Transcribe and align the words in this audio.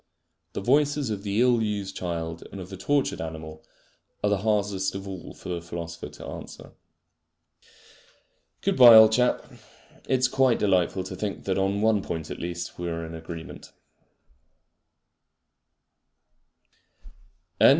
The 0.53 0.61
voices 0.61 1.11
of 1.11 1.21
the 1.21 1.39
ill 1.41 1.61
used 1.61 1.95
child 1.95 2.41
and 2.51 2.59
of 2.59 2.69
the 2.69 2.75
tortured 2.75 3.21
animal 3.21 3.63
are 4.23 4.31
the 4.31 4.37
hardest 4.39 4.95
of 4.95 5.07
all 5.07 5.35
for 5.35 5.49
the 5.49 5.61
philosopher 5.61 6.09
to 6.09 6.25
answer. 6.25 6.71
Good 8.61 8.77
bye, 8.77 8.95
old 8.95 9.11
chap! 9.11 9.45
It 10.09 10.17
is 10.17 10.27
quite 10.27 10.57
delightful 10.57 11.03
to 11.03 11.15
think 11.15 11.43
that 11.43 11.59
on 11.59 11.83
one 11.83 12.01
point 12.01 12.31
at 12.31 12.39
least 12.39 12.79
we 12.79 12.89
are 12.89 13.05
in 13.05 13.13
agreement. 13.13 13.73